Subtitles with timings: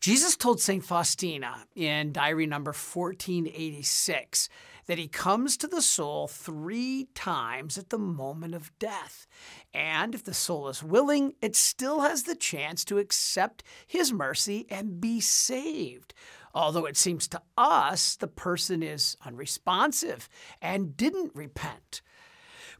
[0.00, 0.82] Jesus told St.
[0.82, 4.48] Faustina in diary number 1486
[4.86, 9.26] that he comes to the soul three times at the moment of death.
[9.74, 14.64] And if the soul is willing, it still has the chance to accept his mercy
[14.70, 16.14] and be saved.
[16.54, 20.30] Although it seems to us the person is unresponsive
[20.62, 22.00] and didn't repent.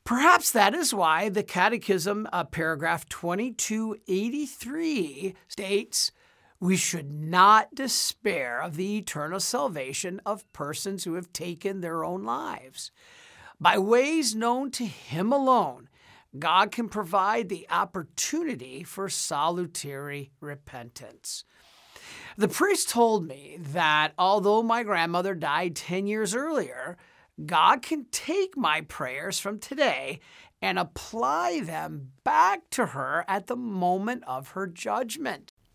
[0.05, 6.13] Perhaps that is why the Catechism, uh, paragraph 2283, states
[6.61, 12.23] we should not despair of the eternal salvation of persons who have taken their own
[12.23, 12.91] lives.
[13.59, 15.89] By ways known to Him alone,
[16.39, 21.45] God can provide the opportunity for salutary repentance.
[22.37, 26.97] The priest told me that although my grandmother died 10 years earlier,
[27.45, 30.21] God can take my prayers from today
[30.63, 35.53] and apply them back to her at the moment of her judgment.